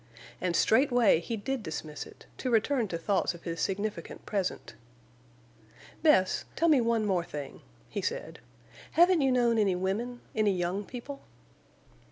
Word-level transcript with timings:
And 0.41 0.55
straightway 0.55 1.19
he 1.19 1.37
did 1.37 1.61
dismiss 1.61 2.07
it, 2.07 2.25
to 2.39 2.49
return 2.49 2.87
to 2.87 2.97
thoughts 2.97 3.35
of 3.35 3.43
his 3.43 3.61
significant 3.61 4.25
present. 4.25 4.73
"Bess, 6.01 6.45
tell 6.55 6.69
me 6.69 6.81
one 6.81 7.05
more 7.05 7.23
thing," 7.23 7.61
he 7.87 8.01
said. 8.01 8.39
"Haven't 8.93 9.21
you 9.21 9.31
known 9.31 9.59
any 9.59 9.75
women—any 9.75 10.51
young 10.57 10.85
people?" 10.85 11.21